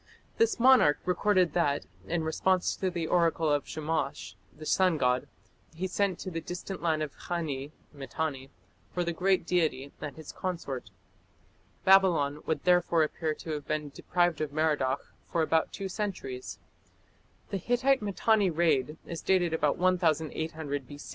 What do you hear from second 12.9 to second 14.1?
appear to have been